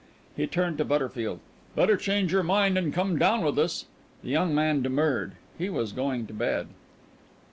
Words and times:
He 0.35 0.47
turned 0.47 0.79
to 0.79 0.83
Butterfield. 0.85 1.41
"Better 1.75 1.95
change 1.95 2.31
your 2.31 2.41
mind 2.41 2.75
and 2.75 2.91
come 2.91 3.19
down 3.19 3.41
with 3.45 3.59
us." 3.59 3.85
The 4.23 4.29
young 4.29 4.55
man 4.55 4.81
demurred. 4.81 5.33
He 5.59 5.69
was 5.69 5.91
going 5.91 6.25
to 6.25 6.33
bed. 6.33 6.69